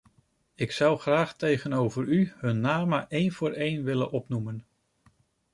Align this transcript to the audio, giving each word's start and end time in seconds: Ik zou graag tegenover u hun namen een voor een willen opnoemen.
Ik 0.55 0.71
zou 0.71 0.99
graag 0.99 1.33
tegenover 1.35 2.03
u 2.07 2.33
hun 2.37 2.59
namen 2.59 3.05
een 3.09 3.31
voor 3.31 3.51
een 3.55 3.83
willen 3.83 4.11
opnoemen. 4.11 4.65